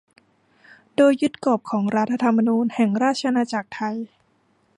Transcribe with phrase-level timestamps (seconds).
[0.95, 3.97] โดยยึดกรอบของรัฐธรรมนูญแห่งราชอาณาจักรไทย